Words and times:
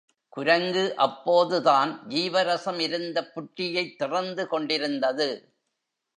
குரங்கு 0.29 0.95
அப்போது 0.95 1.61
தான் 1.61 2.05
ஜீவரசம் 2.07 2.79
இருந்த 2.79 3.31
புட்டியைத் 3.35 3.95
திறந்து 3.95 4.47
கொண்டிருந்தது. 4.47 5.29